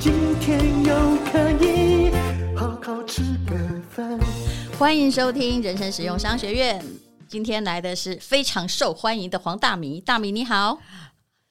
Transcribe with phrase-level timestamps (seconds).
[0.00, 0.94] 今天又
[1.30, 2.10] 可以
[2.56, 3.56] 好好吃个
[3.90, 4.18] 饭。
[4.78, 6.80] 欢迎收听人生实用商学院，
[7.28, 10.78] 今天来的是非常受欢迎的黄大米，大米你好。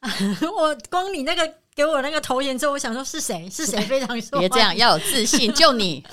[0.00, 1.54] 我光你那个。
[1.78, 3.48] 给我那个头衔之后，我想说是谁？
[3.48, 3.80] 是谁？
[3.86, 5.52] 非常说，别这样，要有自信。
[5.54, 6.04] 就你，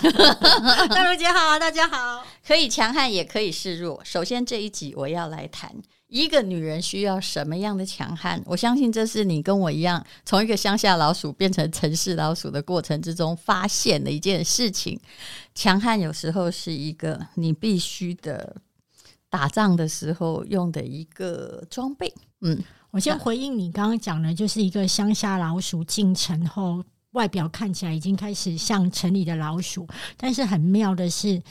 [0.94, 2.23] 大如姐好，大家好。
[2.46, 4.00] 可以强悍，也可以示弱。
[4.03, 5.72] 首先这一集我要来谈
[6.08, 8.42] 一个女人需要什么样的强悍。
[8.46, 15.00] 我相信这是你跟我一样，从一个乡下老鼠变成城市老鼠的过程之中发现的一件事情。
[15.54, 18.56] 强悍有时候是一个你必须的
[19.30, 22.14] 打仗的时候用的一个装备。
[22.42, 22.64] 嗯。
[22.92, 31.44] 我先回应你刚刚讲的，就是一个乡下老鼠进城后，外表看起来已经开始像城里的老鼠，但是很妙的是，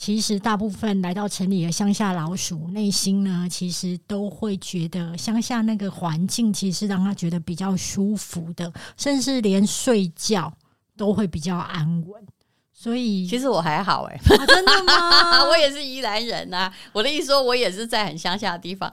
[0.00, 10.50] 其实大部分来到城里的乡下老鼠，内心呢，其实都会觉得乡下那个环境其实让他觉得比较舒服的，甚至连睡觉
[10.96, 12.26] 都会比较安稳。
[12.72, 15.44] 所以，其实我还好哎、欸啊，真的吗？
[15.44, 16.72] 我也是宜兰人呐。
[16.92, 18.90] 我的意思说，我也是在很乡下的地方，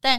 [0.00, 0.18] 但。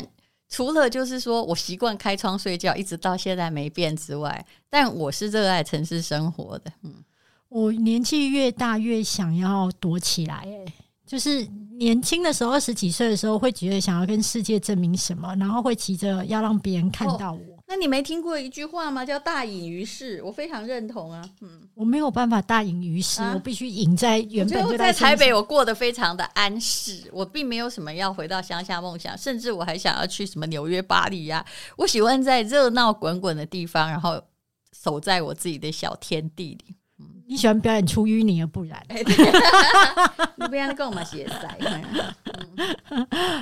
[0.50, 6.72] 除了就是说我习惯开窗睡觉，一直到现在没变之外，但我是热爱城市生活的。
[6.84, 7.04] 嗯，
[7.50, 10.74] 我年纪越大越想要躲起来，欸，
[11.06, 11.46] 就是
[11.78, 17.40] 年轻的时候，二十几岁的时候，会觉得想要跟世界证明什么，然后会急着要让别人看到我。
[17.40, 19.06] 哦那你没听过一句话吗？
[19.06, 21.22] 叫“大隐于市”，我非常认同啊。
[21.42, 27.04] 嗯，我没有办法大隐于市，啊、我必须隐在原本就在，在台北，我过得非常的安适。
[27.12, 31.46] 我并没有什么要回到乡下梦想，甚至我还想要去什么纽约、巴黎呀、啊。
[31.76, 34.24] 我喜欢在热闹滚滚的地方，然后
[34.72, 36.77] 守在我自己的小天地里。
[37.28, 39.04] 你喜欢表演出淤泥而不染，欸、
[40.38, 41.58] 你不要跟我们学赛。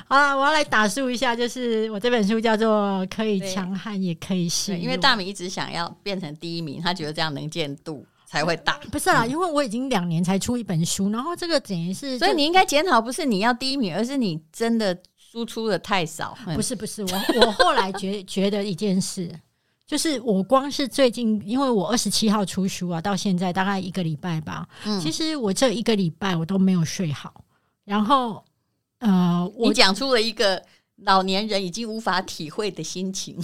[0.08, 8.06] 好了，我要来打书一下，就是我这本书叫做《可以强悍也可以示弱》，因为大米一直想要变成第一名，他觉得这样能见度。
[8.28, 8.74] 才会大。
[8.92, 16.36] 不是啦，因为我已经两年才出一本书，然后这个等于是，所以你应该检讨，不是你要第一名，而是你真的输出的太少。
[16.56, 17.08] 不是不是，我
[17.46, 19.32] 我后来觉觉得一件事，
[19.88, 24.68] 就是我光是最近，因为我二十七号出书啊，到现在大概一个礼拜吧。
[24.86, 27.44] 嗯，其实我这一个礼拜我都没有睡好，
[27.84, 28.44] 然后
[29.00, 30.62] 呃，我讲出了一个。
[31.04, 33.38] 老年人已经无法体会的心情，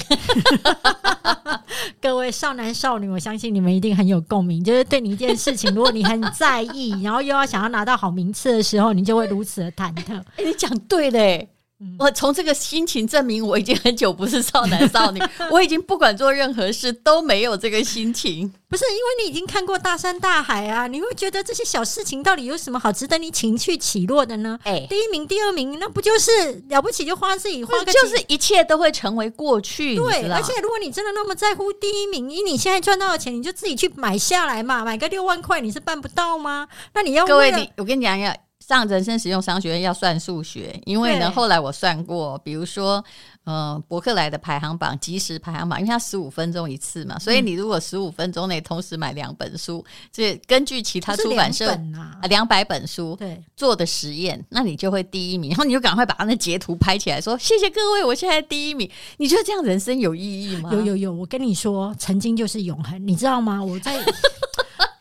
[2.00, 4.64] 各位少男少女，我相信你们一定很有共鸣。
[4.64, 10.24] 就是对你一件事情，如果你很在意，然后又要想要拿到好名次的时候，你就会如此的忐忑。
[10.38, 11.50] 欸， 你讲对嘞。
[11.98, 15.22] 我从这个心情证明，我已经很久不是少男少女。
[15.51, 18.51] 我已经不管做任何事都没有这个心情。
[18.69, 24.57] 不是因为你已经看过大山大海啊，你会觉得这些小事情到底有什么好值得你情绪起落的呢？
[24.63, 26.31] 哎、欸，第一名、第二名，那不就是
[26.69, 29.95] 了不起就花自己花个，就是一切都会成为过去。
[29.95, 36.68] 对，而且如果你真的那么在乎第一名，以你现在赚到的钱，你就自己去买下来嘛，买个六万块，你是办不到吗？
[36.94, 38.36] 那你要各位，你我跟你讲一下。
[38.72, 43.04] 上人生实用商学院要算数学，因为呢，后来我算过，比如说，
[43.44, 58.90] 呃，伯克莱的排行榜即时排行榜，因为它十五分钟一次嘛，所以你如果十五分钟内同时买两本书，这根据其他出版社啊两百本书对做的实验，那你就会第一名，然后你就赶快把那截图拍起来，说谢谢各位，我现在第一名。
[59.18, 60.70] 你觉得这样人生有意义吗？
[60.72, 63.62] 有有有，我跟你说，曾经就是永恒，你知道吗？
[63.62, 64.02] 我在。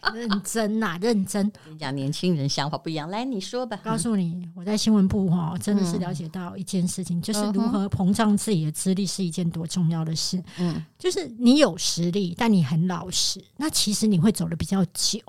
[0.14, 1.50] 认真呐、啊，认真。
[1.64, 3.08] 跟你讲，年轻人想法不一样。
[3.10, 3.78] 来，你说吧。
[3.84, 10.42] 告诉你，我在新闻部哈，真的是了解到一件事情，嗯、就是如何膨胀自己的资历是一件多重要的事。
[10.58, 15.20] 嗯，就是你有实力，但你很老实，那其实你会走的比较久。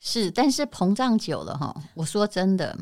[0.00, 2.78] 是，但是膨胀久了哈，我说真的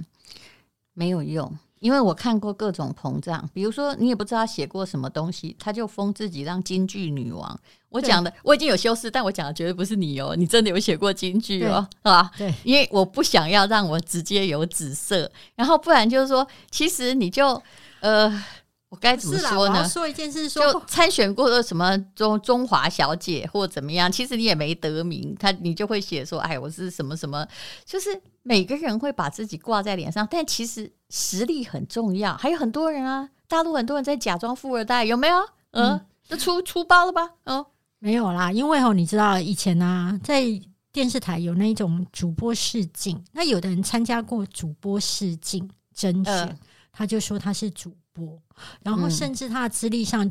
[0.92, 1.50] 没有用。
[1.86, 7.56] 因为我看过各种膨胀，比如说你也不知道他写过什么东西，他就封自己让京剧女王。
[7.90, 12.28] 我讲的我已经有修饰，但我讲的绝对不是你哦，你真的有写过京剧哦，是吧？
[12.36, 17.62] 对，因为我不想要让我直接有紫色，然后不然就是说，其实你就
[18.00, 18.44] 呃。
[18.88, 19.88] 我该怎么说呢？
[19.88, 27.44] 说一件事说，参选过的什么中中华小姐或怎么样，其实你也没得名，他你就会写说，哎，我是什么什么，
[27.84, 28.08] 就是
[28.44, 32.36] 每个人会把自己挂在脸上，但其实实力很重要。
[32.36, 35.36] 还有很多人啊，大陆很多人在假装富二代，有没有？
[35.72, 37.32] 嗯，嗯就出出包了吧？
[37.44, 37.66] 嗯，
[37.98, 40.44] 没有啦，因为哦，你知道以前啊，在
[40.92, 46.58] 电视台有那种主播试镜，那有的人参加过主播试镜甄选，呃、
[46.92, 47.92] 他就说他是主。
[48.16, 48.42] 播，
[48.82, 50.30] 然后甚至他的资历上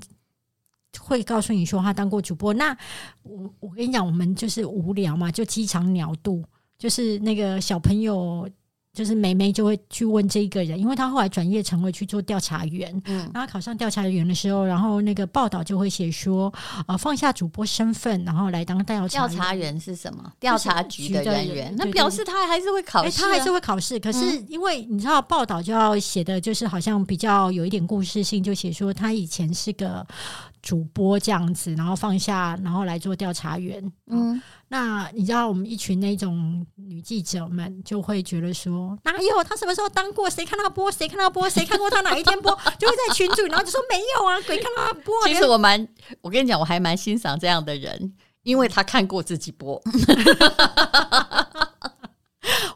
[1.00, 2.54] 会告诉你说他当过主播。
[2.56, 2.76] 那
[3.22, 6.44] 我我跟你讲，我们就是无聊嘛，就鸡肠鸟肚，
[6.78, 8.50] 就是那个小朋友。
[8.96, 12.90] 就是梅梅就会去问这一个人，因为他后来转业成为去做调查员。
[13.06, 16.52] 嗯，然后考上调查员的时候，然后那个报道就会写说，
[16.88, 19.30] 呃，放下主播身份，然后来当调查员。
[19.30, 20.32] 调查员是什么？
[20.40, 21.76] 调查局的人员。
[21.78, 24.00] 那表示他还是会考试，啊，他还是会考试。
[24.00, 30.06] 可是因为你知道，报道就要写的就是好像比较有一点故事性，就写说他以前是个。
[30.66, 33.80] 主播这样子，然后放下，然后来做调查员。
[34.08, 40.28] 嗯，那你知道我们一群那种女记者们就会觉得说，哪有他什么时候当过？
[40.28, 40.92] 谁看他播？
[40.92, 41.48] 谁看他播？
[41.48, 42.52] 谁看过他哪一天播？
[42.80, 45.14] 就会在群组，然后就说没有啊，鬼看他播。
[45.28, 45.88] 其实我蛮，
[46.22, 49.80] 我跟你讲，我还蛮欣赏这样的人，因为他看过自己播。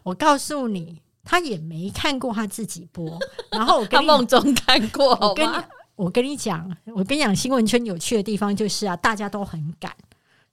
[0.03, 3.17] 我告诉你，他也没看过他自己播，
[3.51, 5.53] 然后我跟他梦中看过，我跟你。
[5.99, 6.65] 我跟你讲，
[6.95, 9.91] 我跟你讲，新闻圈有趣的地方就是啊，大家都很赶，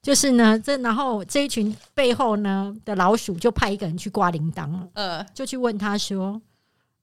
[0.01, 6.41] 就是呢，这然后这一群背后呢的老鼠就派一个人去挂铃铛了，呃，就去问他说：“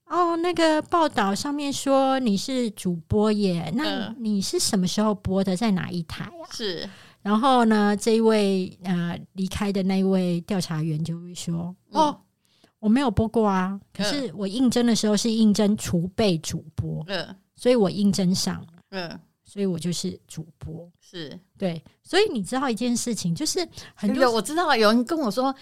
[0.08, 6.86] 哦，那个报道上面说你是主播耶，那你是什么时候播的，在哪一台啊？”是，
[7.22, 12.20] 然后呢，这一位呃离开的那一位调查员就会说：“嗯、哦，
[12.78, 17.34] 我没有播过啊，可是我应征的时候是应征储备主播。”嗯。
[17.56, 21.82] 所以我应征上了，嗯，所以我就是主播，是对。
[22.02, 25.54] 所以你知道一件事情，就是很多我知道有人跟我说，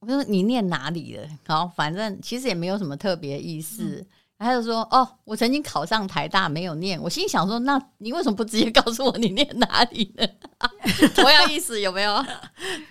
[0.00, 1.28] 我说你念哪里的？
[1.46, 3.82] 好，反正其实也没有什么特别意思。
[3.82, 4.06] 嗯、
[4.38, 7.00] 他就说哦，我曾经考上台大，没有念。
[7.00, 10.26] 我心里想说，那你为什么不直接告诉我你念哪里呢？
[11.16, 12.24] 同样意思有没有？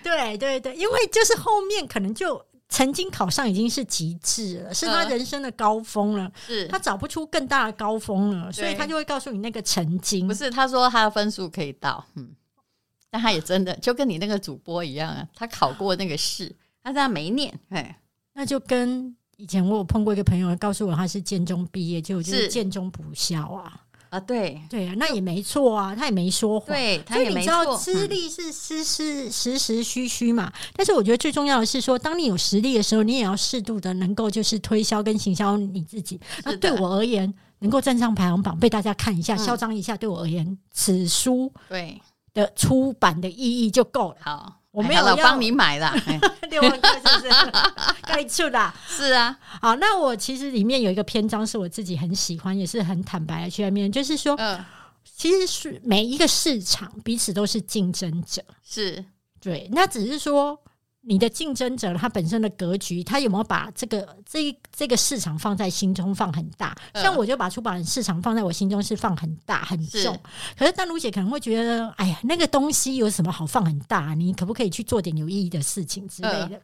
[0.02, 2.44] 对对对，因为就是后面可能就。
[2.70, 6.32] 曾经考上已经是极致了，是他人生的高峰了。
[6.46, 10.26] 是他找不出更大的高峰了，所以他就会告诉你那个曾经。
[10.26, 12.30] 不是，他说他的分数可以到，嗯，
[13.10, 17.52] 但他也真的就跟你那个主播一样啊，他考过那个试，但是他没念。
[17.70, 18.00] 哎，
[18.34, 23.82] 那就跟以前我有碰过一个朋友，告诉我他是建中毕业，就就是建中补校啊。
[24.10, 27.76] 啊，对对啊，那也没错啊，他也没说谎，对，他也没错。
[27.76, 36.20] 资历是实实实实虚虚嘛，但是我觉得最重要的是说，当你有实力的时候，你也要适度的能够就是推销跟行销你自己。
[36.44, 42.00] 那对我而言，能够站上排行榜被大家看一下，嚣张一下，对我而言，此书对
[42.34, 44.16] 的出版的意义就够了。
[44.20, 44.59] 好。
[44.72, 45.92] 我没有要帮你买了，
[46.50, 47.52] 六万块是不是？
[48.06, 48.72] 该出的。
[48.86, 54.64] 是啊，好，那我其实里面有一个篇章是我自己很喜欢，也是很坦白的去外面，就是说，呃、
[55.16, 59.04] 其实是每一个市场彼此都是竞争者，是
[59.40, 60.60] 对，那只是说。
[61.02, 66.76] 你的竞争者他本身的格局，他有没有把这个这这个市场放在心中放很大？
[66.94, 70.18] 像我就把出版市场放在我心中是放很大很重。
[70.58, 74.12] 可是丹如姐可能会觉得，哎呀，那个东西有什么好放很大？
[74.14, 76.60] 你可不可以去做点有意义的事情之类的？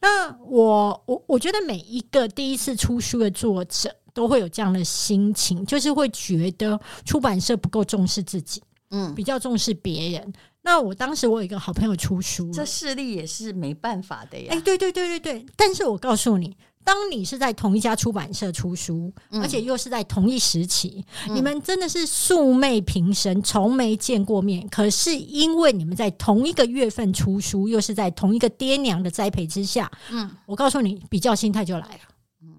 [0.00, 10.32] 那我我我觉得每一个第一次出书的作者都会有这样的心情，就是会觉得出版社不够重视自己，嗯，比较重视别人。
[10.62, 14.48] 那我当时我有一个好朋友出书，这势力也是没办法的呀。
[14.50, 15.46] 哎，对对对对对。
[15.56, 24.68] 但是我告诉你，当你是在同一家出版社出书，嗯、而且又是在同一时期，嗯、你们真的是素昧平生，从没见过面。
[24.68, 32.00] 可是因为你们在同一个月份出书，又是在同一个爹娘的栽培之下，嗯，我告诉你，比较心态就来了。
[32.42, 32.54] 嗯，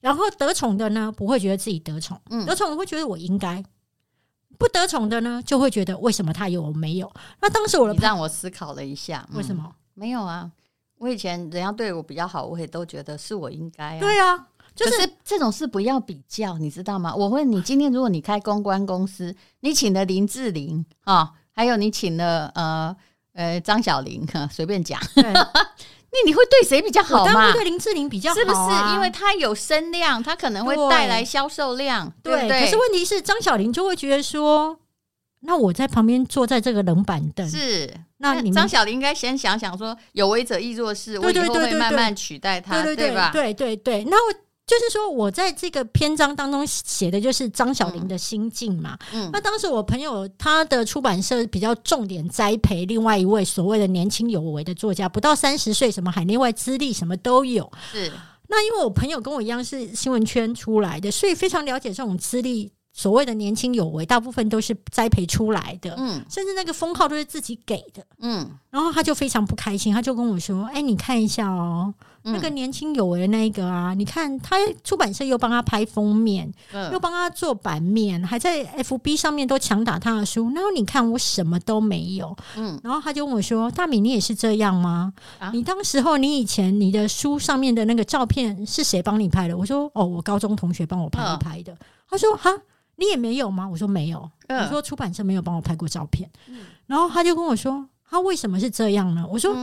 [0.00, 3.60] 然后得宠的呢，不会觉得自己得宠，嗯，得宠会觉得我应该。
[4.60, 7.10] 不得宠的呢，就会觉得为什么他有我没有？
[7.40, 10.52] 那当时我的让我思考了一下，为什么、嗯、没有啊？
[10.98, 13.98] 我以前人家对我比较好，我也都觉得是我应该啊。
[13.98, 17.14] 对啊，就是，是这种事不要比较，你知道吗？
[17.16, 22.94] 我问你，今天如果你开公关公司，你请了林志玲啊，还有你请了呃
[23.32, 25.00] 呃张小玲，随便讲。
[26.12, 27.32] 那你会对谁比较好吗？
[27.32, 28.94] 当然对林志玲比较好，啊，是不是？
[28.94, 32.60] 因为她有声量，她可能会带来销售量，对，对不对？
[32.60, 34.76] 可是问题是，张小玲就会觉得说，
[35.40, 43.30] 那我在旁边坐在这个冷板凳，是那你张小玲应该先想想说，有为者亦若是，我以后会慢慢取代他，对，对，对，对，对吧？
[43.32, 44.34] 对对对，那我。
[44.70, 48.96] 就是说，我在这个篇章当中写的就是张小玲的心境嘛。
[49.12, 57.70] 嗯，那当时我朋友他的出版社比较重点栽培另外一位所谓的年轻有为的作家，不到三十岁，什么海内外资历什么都有。
[57.90, 58.12] 是，
[58.48, 62.72] 那因为我朋友跟我一样是新闻圈出来的，所以非常了解这种资历。
[62.92, 76.52] 所谓的年轻有为，大部分都是栽培出来的，嗯，甚至那个封号都是自己给的，嗯，然后他就非常不开心，他就跟我说：“哎，你看一下哦，那个年轻有为的那个啊，你看他出版社又帮他拍封面，
[76.92, 85.12] 又帮他做版面，还在 FB 上面都强打他的书，然后你看我什么都没有，嗯，然后他就问我说：大米，你也是这样吗？
[85.52, 89.56] 你当时候你以前你的书上面的那个照片是谁帮你拍的？
[89.56, 91.74] 我说：哦，我高中同学帮我拍的。
[92.08, 92.50] 他说：哈。”
[93.00, 93.66] 你也没有吗？
[93.66, 94.30] 我说没有。
[94.48, 96.30] 我说出版社没有帮我拍过照片。
[96.86, 99.56] 然后他就跟我说：“他为什么是这样呢？”我说：“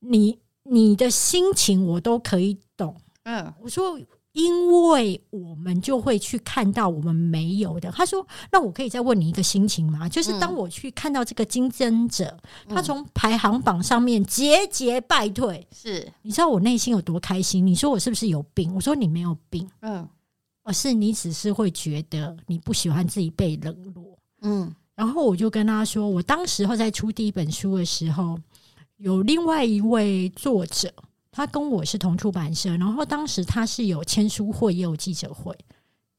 [0.00, 3.98] 你你的心情我都可以懂。”嗯，我说
[4.32, 10.08] ：“因为我们就会去看到我们没有的。”他说：“那我可以再问你一个心情吗？
[10.08, 12.36] 就是当我去看到这个竞争者，
[12.68, 17.64] 他从排行榜上面节节败退，是你知道我内心有多开心？
[17.64, 18.74] 你说我是不是有病？
[18.74, 19.66] 我说你没有病。
[19.80, 20.06] 嗯。
[20.70, 28.38] 而是你只是会觉得你不喜欢自己被冷落，嗯，然后我就跟他说，我当时候在出第一本书的时候，
[28.98, 30.88] 有另外一位作者，
[31.32, 35.52] 他跟我是同出版社，然后当时他是有签书会也有记者会，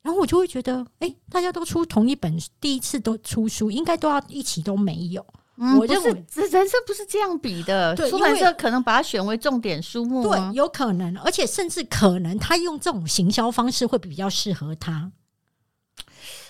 [0.02, 5.26] 然后我就会觉得，哎，大家都出同一本，第一次都出书，应该都要一起都没有。
[5.64, 15.12] 嗯、我认为这人生不是这样比的，出版社可能把它选为重点书目，对，有可能，而且甚至可能他用这种行销方式会比较适合他。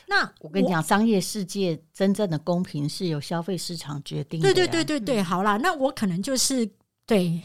[0.08, 4.54] 那我跟你讲，商业世界真正的公平是由消费市场决定的。
[4.54, 6.70] 对对对对对，好啦，那我可能就是
[7.06, 7.42] 对，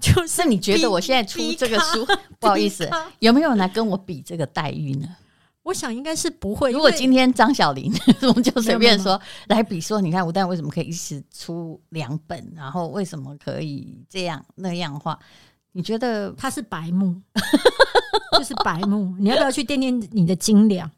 [0.00, 2.06] 就是你觉得我现在出这个书，
[2.38, 2.88] 不好意思，
[3.20, 5.08] 有没有人来跟我比这个待遇呢？
[5.68, 6.72] 我想应该是不会。
[6.72, 7.92] 如果今天张小玲，
[8.26, 15.18] 我们就随便说来比说，你看吴丹为什么可以一直出两本，然后为什么可以这样那样的话？
[15.72, 17.14] 你觉得他是白目，
[18.38, 19.14] 就是白目？
[19.18, 20.90] 你要不要去掂掂你的斤两？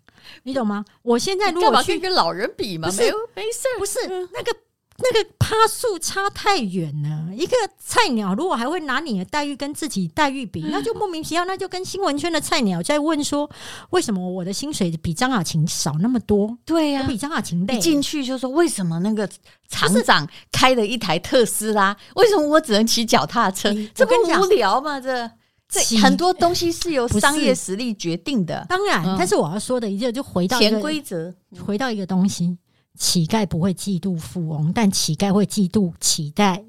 [0.44, 0.84] 你懂吗？
[1.02, 3.98] 我现在如果去跟老人比嘛，没有没事，不是
[4.32, 4.56] 那个。
[5.02, 7.35] 那个趴数差太远了。
[7.35, 11.45] 一个菜鸟如果还会拿你的待遇跟自己待遇比，那就莫名其妙。
[11.45, 13.49] 那就跟新闻圈的菜鸟在问说，
[13.90, 16.57] 为什么我的薪水比张雅琴少那么多？
[16.64, 17.76] 对呀、啊，比张雅琴累。
[17.76, 19.28] 一进去就说，为什么那个
[19.69, 23.75] 厂长开了一台特斯拉，为什么我只能骑脚踏车？
[23.95, 25.00] 这不无聊吗？
[25.00, 25.30] 这
[25.69, 31.33] 这很多东西是由商业实力决定的，当然，嗯但是我要说的一个就回到一潜个规则。
[31.64, 32.59] 回到一个东西，
[32.99, 36.62] 乞丐不会嫉妒富翁，但乞丐会嫉妒乞丐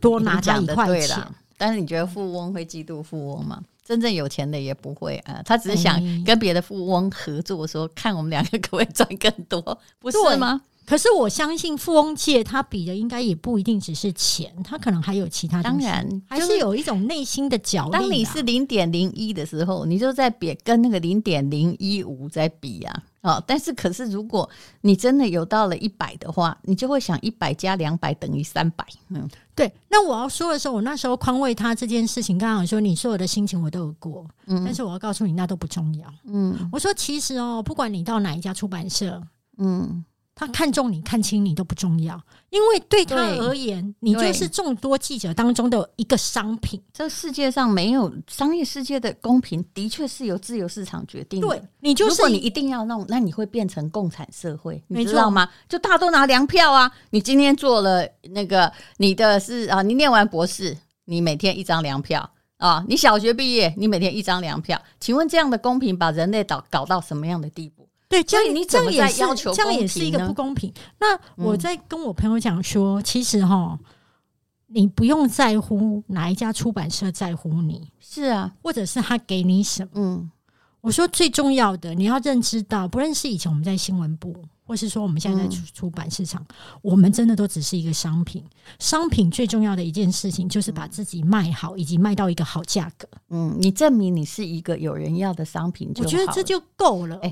[0.00, 1.18] 多拿他一你讲得块钱。
[1.56, 3.62] 但是你觉得富翁会嫉妒富翁吗？
[3.84, 9.60] 真正有钱的也不会啊，他只是想嗯跟别的富翁合作，说看我们两个可不可以赚更多，
[9.98, 10.62] 不是对吗？
[10.86, 18.00] 可是我相信富翁界他比的应该也不一定只是钱，他可能还有其他当然还就是是有一种内心的角力啊。
[18.00, 23.02] 当你是零点零一的时候，你就在比跟那个零点零一五在比啊。
[23.22, 24.48] 哦，但是可是如果
[24.80, 28.84] 你真的有到了一百的话，你就会想一百加两百等于三百。
[29.08, 36.12] 嗯，对，那我要说的时候，我那时候宽慰他这件事情，刚刚说你所有的心情我都有过，嗯但是我要告诉你，那都不重要。
[36.24, 39.22] 嗯我说其实哦，不管你到哪一家出版社，
[39.58, 40.02] 嗯，
[40.40, 42.18] 他看中你、看清你都不重要，
[42.48, 46.80] 因为对他而言，你就是众多记者当中的一个商品。
[46.94, 51.46] 这世界上没有商业世界的公平，的确是由自由市场决定的。
[51.46, 55.46] 对你就是如果你一定要弄，那你会变成共产社会，你知道吗？
[55.68, 56.90] 就大家都拿粮票啊！
[57.10, 64.80] 你今天做了那个，你的是啊，你念完博士，你每天一张粮票啊；你小学毕业，你每天一张粮票。
[64.98, 67.79] 请问这样的公平把人类搞搞到什么样的地步？
[68.10, 70.70] 对，这样你怎么这样也要求这样也是一个不公平。
[70.98, 73.78] 那我嗯在跟我朋友讲说，其实哈，
[74.66, 79.90] 你不用在乎哪一家出版社在乎你，是啊，或者是他给你什么。
[79.94, 80.30] 嗯
[80.80, 86.42] 我说最重要的，你要认知到，不论是以前我们在新闻部，或是说我们现在在出出版市场，
[86.80, 88.42] 我们真的都只是一个商品。
[88.78, 93.06] 商品最重要的一件事情，就是把自己卖好，以及卖到一个好价格。
[93.28, 97.18] 嗯，你证明你是一个有人要的商品我，觉得这就够了。
[97.22, 97.30] 哎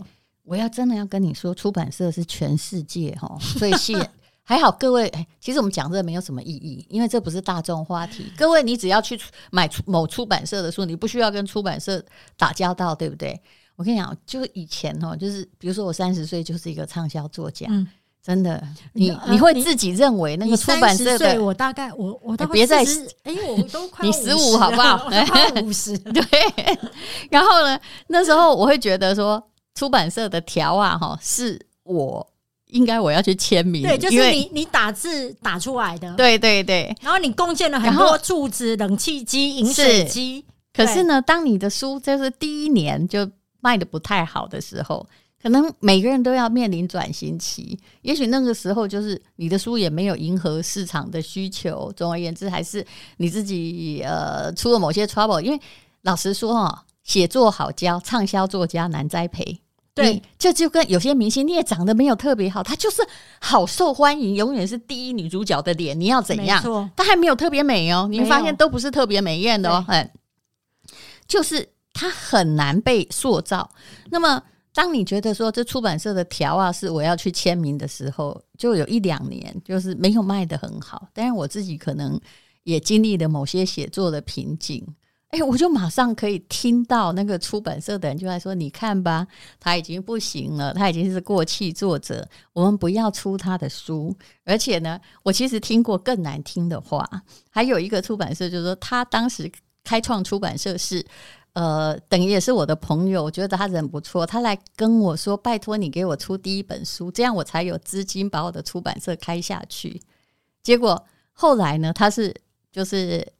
[0.49, 4.03] 我要真的要跟你说，出版社是全世界哈最吸引。
[4.43, 8.33] 还好各位，哎，其实我们讲这个没有什么意义，因为这不是大众话题。
[8.35, 12.03] 各位，你只要去出买出某出版社的书，你不需要跟出版社
[12.39, 13.39] 打交道，对不对？
[13.77, 17.87] 我跟你讲，就以前哦，就是比如说我三十岁就是一个畅销作家，嗯，
[18.23, 25.97] 真的，你呃你会自己认为那个出版社30岁的我大概我我别再40哎，我都快你要15 50好不好快五十。
[26.09, 26.25] 对，
[27.31, 29.47] 然后呢，那时候我会觉得说，
[29.79, 32.27] 出版社的条啊，哈，是我
[32.67, 36.93] 应该我要去签名，对，就是你你打字打出来的，，对对对。
[37.01, 45.07] 然后你贡献了很多柱子、冷气机、饮水机，可是呢，当你的书就是第一年就卖的不太好的时候，
[45.41, 47.79] 可能每个人都要面临转型期。
[48.03, 51.93] 也许那个时候就是你的书也没有迎合市场的需求。
[51.97, 52.85] 总而言之，还是
[53.19, 55.41] 你自己呃出了某些 trouble。
[55.41, 55.61] 因为
[56.03, 59.61] 老实说哈，写作好教，畅销作家难栽培。
[59.99, 63.03] 对你，这就跟有些明星，你也长得没有特别好，她就是
[63.41, 65.99] 好受欢迎，永远是第一女主角的脸。
[65.99, 66.63] 你要怎样？
[66.97, 70.11] 她还没有特别美哦，你会发现都不是特别美艳的哦，嗯，
[71.27, 73.69] 就是她很难被塑造。
[74.11, 81.09] 那么，当你觉得说这出版社的条啊是我要去签名的时候，就有一两年就是没有卖得很好。
[81.13, 82.21] 但是我自己可能
[82.63, 84.87] 也经历了某些写作的瓶颈。
[85.29, 89.27] 哎，我就马上可以听到那个出版社的人就在说：“你看吧，
[89.61, 97.07] 他已经不行了，他已经是过气作者，我们不要出他的书。”而且呢，我其实听过更难听的话。
[97.51, 99.53] 还有一个出版社就是说，他当时
[99.85, 101.05] 开创出版社是，
[101.53, 110.01] 呃，等于也是我的朋友，我觉得他人不错，他来跟我说：“拜托你给我出第一本书，这样我才有资金把我的出版社开下去。”
[110.65, 112.35] 结果后来呢，他是
[112.73, 113.31] 就是。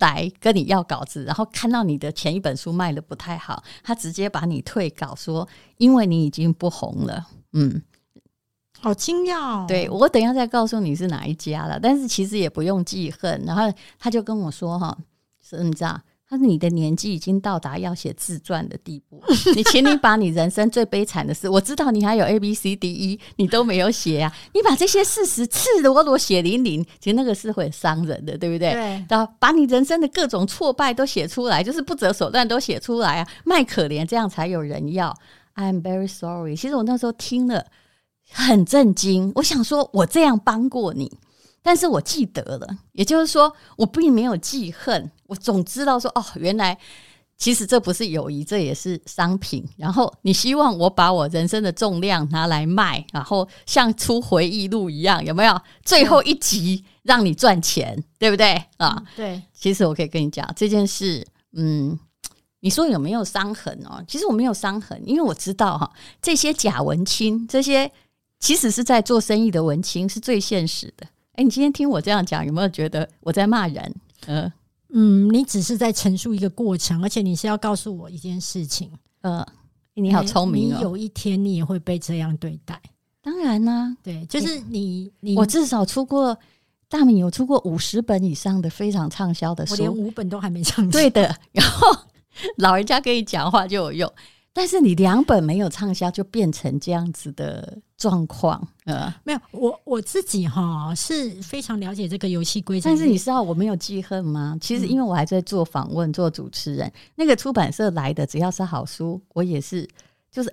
[0.00, 7.26] 来跟你要稿子，然后看到你的前一本书卖的不太好，他直接把你退稿，说因为你已经不红了。
[7.52, 7.82] 嗯，
[8.78, 9.64] 好惊讶哦！
[9.66, 13.42] 对，我等一下再告诉你是哪一家了，但是其实也不用记恨。
[13.46, 13.62] 然后
[13.98, 14.96] 他就跟我说：“哈，
[15.42, 19.22] 是你知道，他说你的年纪已经到达要写自传的地步，
[19.54, 28.72] 你请你把你人生最悲惨的事，我知道你还有 A B C D E，你都没有写啊，你把这些事实赤裸裸血淋淋，其实那个是会伤人的，对不对？
[28.72, 35.16] 对，然后把你人生的各种挫败都写出来，就是不择手段都写出来啊，卖可怜，这样才有人要。
[35.54, 36.56] I'm very sorry。
[36.56, 37.64] 其实我那时候听了
[38.30, 41.10] 很震惊，我想说我这样帮过你，
[41.66, 46.78] 但是我记得了，也就是说我并没有记恨，我总知道说哦，原来
[47.36, 49.68] 其实这不是友谊，这也是商品。
[49.76, 55.60] 然后你希望我把我人生的重量拿来卖，然后像出回忆录一样，有没有？
[55.84, 59.02] 最后一集让你赚钱，对不对啊？
[59.16, 61.26] 对，其实我可以跟你讲这件事，
[61.56, 61.98] 嗯，
[62.60, 64.00] 你说有没有伤痕哦？
[64.06, 65.90] 其实我没有伤痕，因为我知道哈，
[66.22, 67.90] 这些假文青，这些
[68.38, 71.04] 其实是在做生意的文青，是最现实的。
[71.36, 73.94] 哎，你今天听我这样讲，有没有觉得我在骂人？
[74.26, 74.52] 嗯、呃，
[74.90, 78.90] 嗯，你只是在陈述一个过程，而且你是要告诉我一件事情。
[79.20, 79.46] 呃，
[79.94, 80.76] 你好聪明哦！
[80.78, 82.80] 你有一天你也会被这样对待。
[83.22, 86.36] 当然啦，对，就是你，你我至少出过
[86.88, 90.90] 大米有出过五十本以上的非常畅销的书，我连五本都还没畅销。
[90.92, 91.86] 对的，然后
[92.58, 94.12] 老人家跟你讲话就有用。
[94.58, 98.66] 但是你两本没有畅销，就变成这样子的状况。
[98.86, 102.88] 呃，没有，我我自己哈是非常了解这个游戏规则。
[102.88, 104.56] 但是你知道我没有记恨吗？
[104.58, 109.86] 其实因为我还在做访问、做主持人，那个出版社来的只要是好书，我也是，
[110.32, 110.50] 就是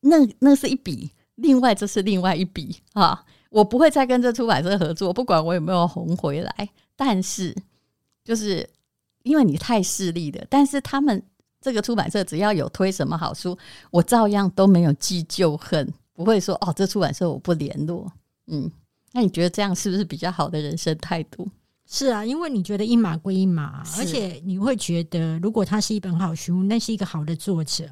[0.00, 3.24] 那那是一笔，另外这是另外一笔啊。
[3.50, 6.68] 我不会再跟这出版社合作，不管我有没有红回来。
[6.96, 7.54] 但是
[8.24, 8.68] 就是
[9.22, 11.22] 因为你太势利了，但是他们。
[11.60, 13.56] 这个出版社只要有推什么好书，
[13.90, 18.10] 我照样都没有记旧恨，不会说哦，这出版社我不联络。
[18.46, 18.70] 嗯，
[19.12, 21.46] 那你觉得这样是不是比较好的人生态度？
[21.86, 27.84] 是啊，因为你觉得一码归一码，而且你会觉得，如果它是一本好书，那是一个好的作者，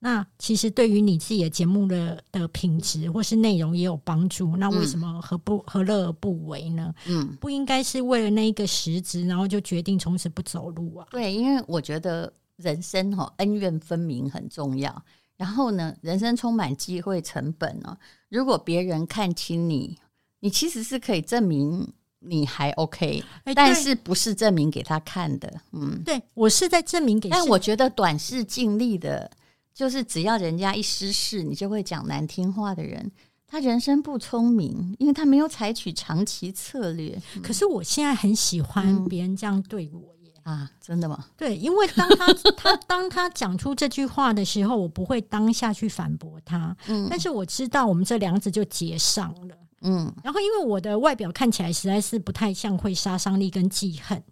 [0.00, 4.54] 那其实对于你自己的节目的的品质或是内容也有帮助。
[4.56, 6.94] 那为什么何不何乐而不为呢？
[7.06, 11.06] 嗯，不应该是为了那一个实质，然后就决定从此不走路啊？
[11.10, 12.30] 对，因为我觉得。
[12.56, 15.04] 人生哈恩怨分明很重要，
[15.36, 17.96] 然后呢，人生充满机会成本哦。
[18.28, 19.98] 如果别人看清你，
[20.40, 23.22] 你其实是可以证明你还 OK，
[23.54, 25.52] 但是不是证明给他看的。
[25.72, 27.28] 嗯，对，我是在证明给。
[27.28, 29.30] 但我觉得短视尽力的，
[29.74, 33.10] 就是只要人家一失势，你就会讲难听话的人，
[33.46, 37.20] 他人生不聪明，因为他没有采取长期策略。
[37.42, 40.13] 可是我现在很喜欢别人这样对我。
[40.44, 41.26] 啊，真的吗？
[41.36, 46.76] 对，因为当他 他当他讲出这句话的时候，我不会当下去反驳他。
[46.86, 49.56] 嗯，但是我知道我们这两者就结上了。
[49.80, 54.22] 嗯，然后因为我的外表看起来实在是不太像会杀伤力跟记恨，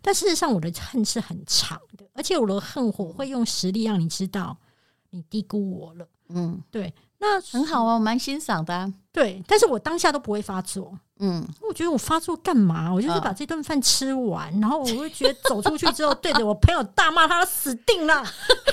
[0.00, 4.56] 但事实上我的恨是很长的，而且我的恨火会用实力让你知道
[5.10, 6.08] 你低估我了。
[6.30, 8.92] 嗯，对，那很好啊，我蛮欣赏的啊。
[9.12, 10.96] 对，但是我当下都不会发作。
[11.20, 12.94] 嗯，我觉得我发作干嘛？
[12.94, 18.22] 我就是把这顿饭吃完，然后我会觉得走出去之后，对着我朋友大骂他死定了。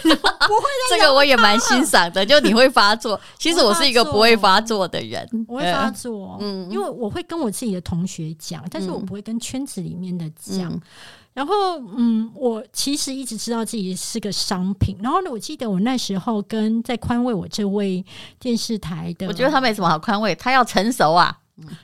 [0.03, 2.23] 不会，这个我也蛮欣赏的。
[2.23, 5.27] 就你会发作，其实我是一个不会发作的人。
[5.47, 10.79] 我会发作，嗯，因为我会跟我自己的同学讲，但是我不会跟圈子里面的讲。
[11.35, 11.53] 然后，
[11.97, 14.95] 嗯，我其实一直知道自己是个商品。
[15.01, 18.03] 然后呢，我记得我那时候跟在宽慰我这位
[18.39, 21.37] 电视台的，我觉得他没什么好宽慰，他要成熟啊。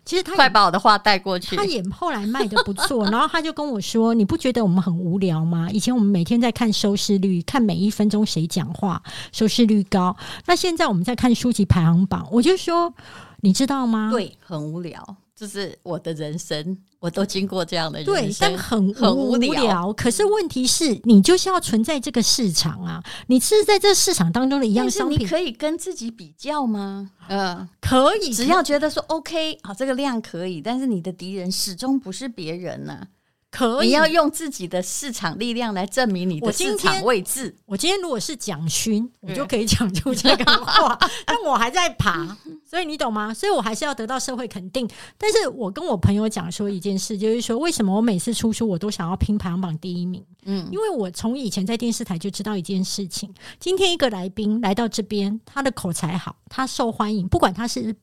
[0.05, 1.57] 其实他快把我的话带过去。
[1.57, 5.69] 他也后来卖的不错，然后他就跟我说：“你不觉得我们很无聊吗？
[5.71, 10.15] 以前我们每天在看收视率，看每一分钟谁讲话，收视率高。
[10.45, 12.93] 那现在我们在看书籍排行榜，我就说，
[13.41, 14.09] 你知道吗？
[14.11, 19.91] 对，很无聊。”这是我的人生，我都经过这样的人生，对，但很很无聊。
[19.93, 27.09] 可是问题是你就是要存在这个市场啊，你是在这市场当中的一样商品，你可以跟自己比较吗？
[27.27, 33.07] 嗯，可以，只要觉得说 OK，好，这个量可以，但是你的敌人始终不是别人呢、啊。
[33.51, 37.53] 可以，你要用自己的市场力量来证明你的市场位置。
[37.65, 40.97] 我今天如果是蒋勋，我就可以讲出这个话。
[41.27, 43.33] 但我还在爬，所以你懂吗？
[43.33, 44.89] 所以我还是要得到社会肯定。
[45.17, 50.25] 但是我跟我朋友讲说一件事，就是说为什么我每次出书我都想要拼排行榜第一名？
[50.45, 57.93] 嗯，因为我从以前在电视台就知道一件事情：今天一个来宾来到这边，他的口才好，他受欢迎，不管他是。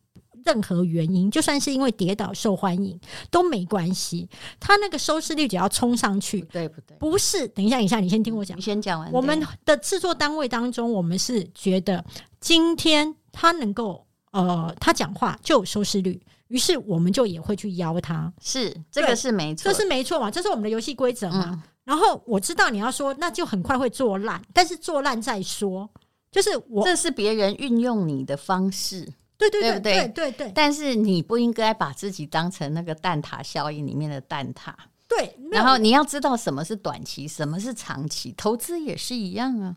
[0.48, 2.98] 任何原因，就算是因为跌倒受欢迎
[3.30, 4.26] 都没关系。
[4.58, 6.96] 他那个收视率只要冲上去，对不对？
[6.96, 8.56] 不是，等一下，等一下，你先听我讲。
[8.56, 9.12] 你先讲完。
[9.12, 12.02] 我们的制作单位当中，我们是觉得
[12.40, 18.32] 今天他能够呃，他讲话就有收视率，于是我们就也会去邀他。
[18.40, 21.50] 是，这个是没错，这是没错嘛，这是我们的游戏规则嘛。
[21.52, 21.62] 嗯。
[21.84, 25.88] 然后我知道你要说，那就很快会做烂，但是做烂再说。
[26.30, 29.08] 就是我，这是别人运用你的方式。
[29.38, 30.53] 对对对，对对？
[30.53, 34.74] 但是你不应该把自己当成那个蛋挞效应里面的蛋挞。
[35.07, 35.38] 对。
[35.53, 39.77] 然后你要知道什么是短期，什么是长期，投资也是一样啊。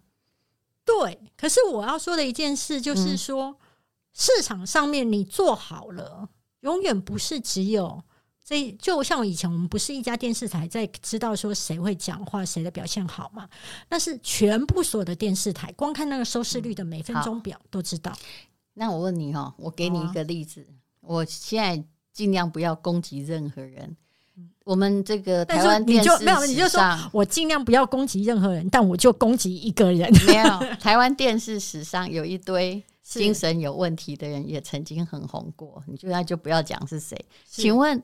[0.83, 1.19] 对。
[1.37, 3.55] 可是我要说的一件事就是说，嗯、
[4.13, 6.27] 市场上面你做好了，
[6.61, 8.03] 永远不是只有
[8.43, 8.71] 这。
[8.79, 13.47] 就像以前我们不是一家电视台在知道说谁会讲话，谁的表现好嘛？
[13.89, 18.11] 那是全部所有的电视台，光看那个收视率的每分钟表都知道。
[18.73, 20.65] 那我问你哈，我给你一个例子。
[21.01, 23.95] 哦、我现在尽量不要攻击任何人。
[24.63, 26.81] 我们这个台湾电视史上，没有，你就说
[27.11, 30.09] 我尽量不要攻击任何人，但我就攻击一个人。
[30.27, 35.83] 没有，台湾电视史上有一堆 精神有问题的人，也曾经很红过。
[35.87, 37.17] 你就那就不要讲是谁。
[37.45, 38.01] 请问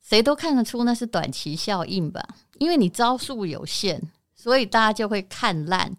[0.00, 2.22] 谁都看得出那是短期效应吧？
[2.58, 4.00] 因为你招数有限，
[4.36, 5.96] 所以大家就会看烂。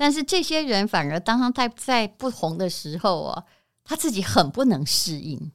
[0.00, 3.44] 但是这些人反而当他在在不红的时候啊，
[3.84, 5.52] 他自己很不能适应，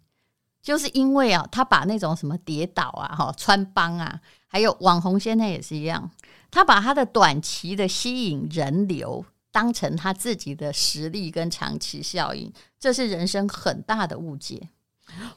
[0.61, 6.11] 就是因为啊，他把那种什么跌倒啊、哈穿帮啊，还有网红现在也是一样，
[6.51, 14.69] 他把他的短期的吸引人流当成他自己的实力跟长期效应，这是人生很大的误解。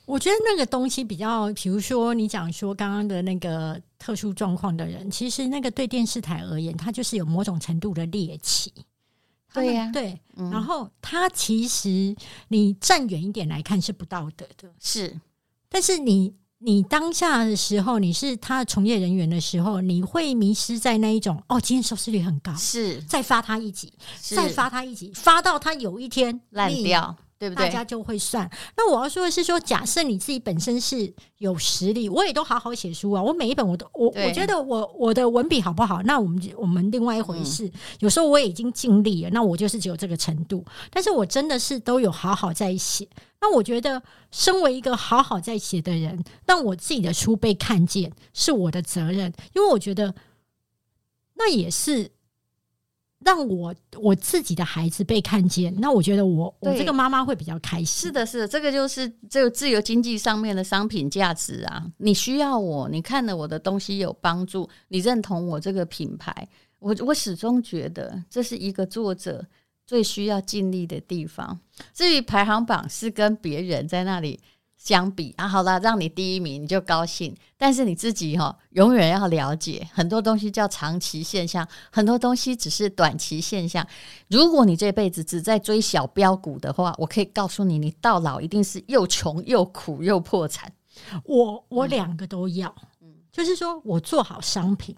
[0.05, 8.71] 我觉得那个东西比较，比如说你讲说刚刚的那个特殊状况的人，其实那个对电视台而言，他就是有某种程度的猎奇。
[9.53, 12.15] 对呀，对，嗯、然后他其实
[12.49, 15.19] 你站远一点来看是不道德的，是。
[15.69, 27.17] 但是你你当下的时候，你是他的从业人员的时候，你会迷失在那一种哦，今天收视率很高，是，再发他一集，再发他一集，发到他有一天烂掉。
[27.39, 27.67] 对不对？
[27.67, 28.51] 大家就会算。
[28.77, 33.23] 那我要说的是说，假设你自己本身是有实力，我也都好好写书啊。
[33.23, 36.03] 我每一本我都我我觉得我我的文笔好不好？
[36.03, 37.67] 那我们我们另外一回事。
[37.67, 40.65] 嗯、有时候我也已经尽力了，那我就是只有这个程度。
[40.91, 43.09] 但是我真的是都有好好在写。
[43.41, 50.13] 那我觉得，身为一个好好在写的人，让我自己的书被看见是我的责任，因为我觉得
[51.35, 52.11] 那也是。
[53.25, 58.09] 让我我自己的孩子被看见，那我觉得我我这个妈妈会比较开心。
[58.09, 61.85] 是的，是的，这个就是这个自由经济上面的商品价值啊！
[61.99, 69.45] 你需要我，你看了我的东西有帮助，你认同我这个品牌，我我始终觉得这是一个作者
[69.87, 71.59] 最需要尽力的地方。
[71.93, 74.39] 至于排行榜是跟别人在那里。
[74.79, 83.87] 相比啊，好了，让你第一名你就高兴，但是你自己哈、哦，永远要了解很多东西叫长期现象，很多东西只是短期现象。
[84.29, 90.73] 如果你这辈子只在追小标股的话，我可以告诉你，你到老一定是又穷又苦又破产。
[91.25, 94.97] 我我两个都要，嗯，就是说我做好商品，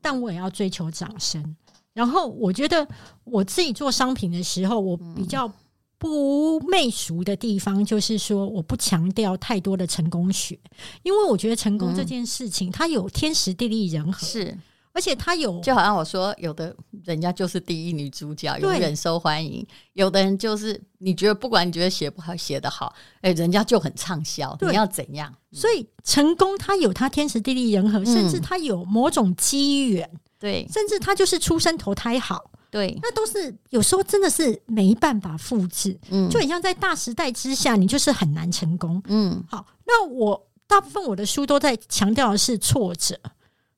[0.00, 1.54] 但我也要追求掌声。
[1.92, 2.88] 然后我觉得
[3.24, 5.52] 我自己做商品的时候，我比较。
[5.98, 10.58] 不媚俗的地方，就是说我不强调太多的成功学，
[11.02, 14.56] 因为我觉得成功这件事情，它有天时地利人和，是，
[14.92, 24.56] 而且它有，就好像我说，有的人家就是第一女主角，永远受欢迎；有的人就是你觉得，不管你觉得写不好，写得好，哎，人家就很畅销。
[24.60, 25.34] 你要怎样？
[25.50, 30.08] 所以成功它有它天时地利人和，甚至它有某种机缘，
[30.38, 32.52] 对，甚至它就是出生投胎好。
[32.70, 39.42] 对，那都是有时候真的是没办法复制，嗯，就很像在大时代之下，你就是很难成功，嗯。
[39.48, 43.18] 好，那我大部分我的书都在强调的是挫折，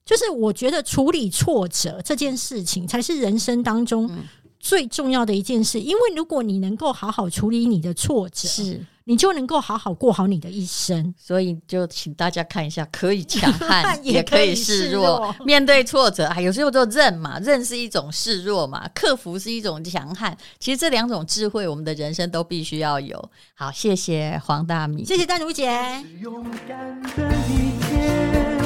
[0.05, 4.09] 就是我觉得处理挫折这件事情才是人生当中
[4.59, 8.85] 最重要的一件事，因为如果你能够好好处理你的挫折，是。
[9.11, 15.05] 你就能够好好过好你的一生，所以就请大家看一下，可以强悍， 也可以示弱。
[15.17, 20.37] 弱面对挫折，啊，有时候就认嘛，认是一种示弱嘛，克服是一种强悍。
[20.59, 23.21] 其实这两种智慧，我们的人生都必须要有。
[23.53, 25.67] 好，谢谢黄大米，谢谢丹如姐。
[26.21, 28.61] 勇敢的一天，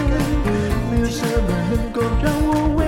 [0.91, 2.84] 没有什么能够让我